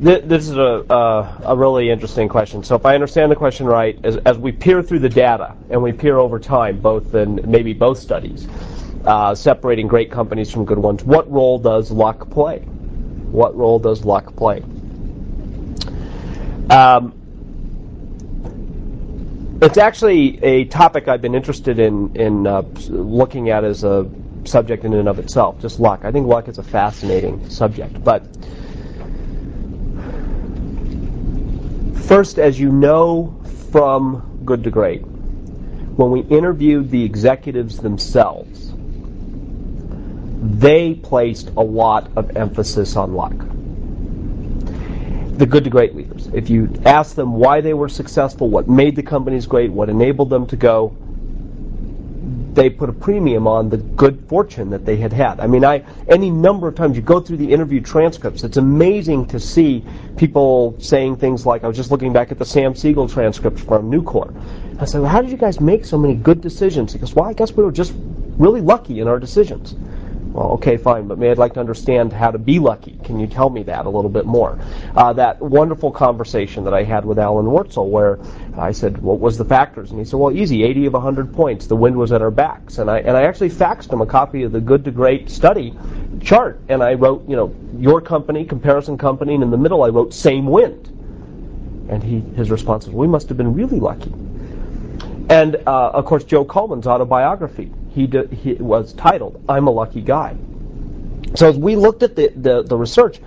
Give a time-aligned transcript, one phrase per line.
[0.00, 2.62] This is a, uh, a really interesting question.
[2.62, 5.82] So if I understand the question right, as, as, we peer through the data and
[5.82, 8.46] we peer over time, both in maybe both studies,
[9.04, 12.60] uh, separating great companies from good ones, what role does luck play?
[12.60, 14.62] What role does luck play?
[16.70, 17.12] Um,
[19.60, 24.08] it's actually a topic I've been interested in in uh, looking at as a
[24.44, 26.04] subject in and of itself, just luck.
[26.04, 28.24] I think luck is a fascinating subject, but
[32.06, 33.38] First, as you know
[33.70, 38.72] from Good to Great, when we interviewed the executives themselves,
[40.40, 43.34] they placed a lot of emphasis on luck.
[45.38, 46.28] The Good to Great leaders.
[46.32, 50.30] If you ask them why they were successful, what made the companies great, what enabled
[50.30, 50.96] them to go,
[52.54, 55.40] they put a premium on the good fortune that they had had.
[55.40, 59.26] I mean, I any number of times you go through the interview transcripts, it's amazing
[59.26, 59.84] to see
[60.16, 63.90] people saying things like, I was just looking back at the Sam Siegel transcript from
[63.90, 64.34] Nucor.
[64.80, 66.92] I said, well, how did you guys make so many good decisions?
[66.92, 67.92] He goes, well, I guess we were just
[68.38, 69.74] really lucky in our decisions.
[70.38, 72.96] Well, okay, fine, but may I'd like to understand how to be lucky.
[73.02, 74.56] Can you tell me that a little bit more?
[74.94, 78.20] Uh, that wonderful conversation that I had with Alan Wurtzel, where
[78.56, 81.66] I said, "What was the factors?" And he said, "Well, easy, 80 of 100 points.
[81.66, 84.44] The wind was at our backs." And I and I actually faxed him a copy
[84.44, 85.76] of the Good to Great study
[86.20, 89.88] chart, and I wrote, you know, your company, comparison company, and in the middle I
[89.88, 90.86] wrote same wind.
[91.88, 94.14] And he his response was, "We must have been really lucky."
[95.30, 100.36] And uh, of course, Joe Cullman's autobiography he, he was titled "I'm a Lucky Guy."
[101.34, 103.20] So as we looked at the, the, the research,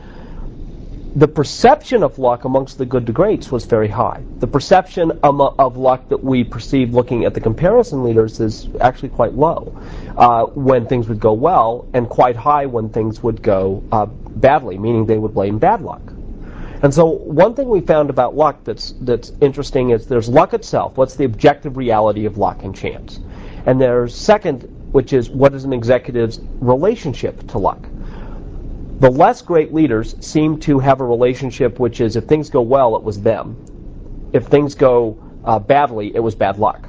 [1.16, 4.24] the perception of luck amongst the good to greats was very high.
[4.40, 9.34] The perception of luck that we perceive looking at the comparison leaders is actually quite
[9.34, 9.78] low
[10.18, 14.78] uh, when things would go well, and quite high when things would go uh, badly,
[14.78, 16.02] meaning they would blame bad luck.
[16.82, 20.98] And so one thing we found about luck that's that's interesting is there's luck itself.
[20.98, 23.20] What's the objective reality of luck and chance?
[23.66, 27.88] And there's second, which is what is an executive's relationship to luck?
[29.00, 32.96] The less great leaders seem to have a relationship which is if things go well,
[32.96, 34.30] it was them.
[34.34, 36.88] If things go uh, badly, it was bad luck.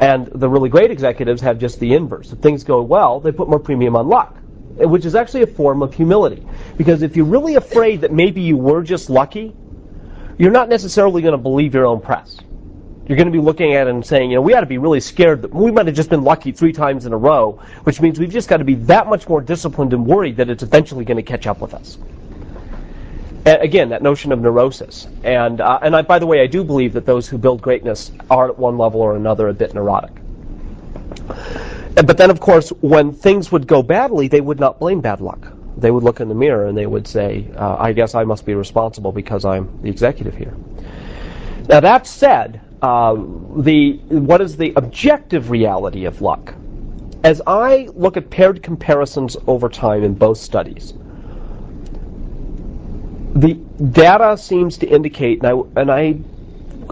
[0.00, 2.32] And the really great executives have just the inverse.
[2.32, 4.36] If things go well, they put more premium on luck,
[4.76, 6.46] which is actually a form of humility.
[6.76, 9.54] Because if you're really afraid that maybe you were just lucky,
[10.38, 12.38] you're not necessarily going to believe your own press
[13.10, 14.78] you're going to be looking at it and saying, you know, we ought to be
[14.78, 18.00] really scared that we might have just been lucky three times in a row, which
[18.00, 21.04] means we've just got to be that much more disciplined and worried that it's eventually
[21.04, 21.98] going to catch up with us.
[23.44, 25.08] And again, that notion of neurosis.
[25.24, 28.12] And, uh, and I, by the way, I do believe that those who build greatness
[28.30, 30.12] are at one level or another a bit neurotic.
[31.96, 35.52] But then, of course, when things would go badly, they would not blame bad luck.
[35.76, 38.46] They would look in the mirror and they would say, uh, I guess I must
[38.46, 40.54] be responsible because I'm the executive here.
[41.68, 46.54] Now, that said, uh, the what is the objective reality of luck.
[47.22, 50.94] As I look at paired comparisons over time in both studies,
[53.34, 56.18] the data seems to indicate, and I, and I,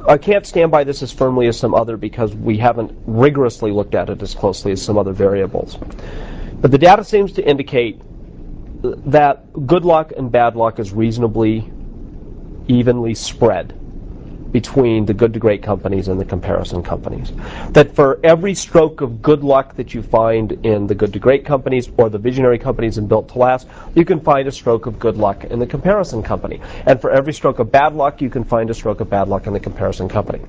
[0.06, 3.94] I can't stand by this as firmly as some other because we haven't rigorously looked
[3.94, 5.78] at it as closely as some other variables.
[6.60, 8.00] But the data seems to indicate
[8.82, 11.70] that good luck and bad luck is reasonably
[12.68, 13.74] evenly spread
[14.52, 17.32] between the good to great companies and the comparison companies.
[17.70, 21.44] That for every stroke of good luck that you find in the good to great
[21.44, 24.98] companies or the visionary companies and built to last, you can find a stroke of
[24.98, 26.60] good luck in the comparison company.
[26.86, 29.46] And for every stroke of bad luck, you can find a stroke of bad luck
[29.46, 30.40] in the comparison company.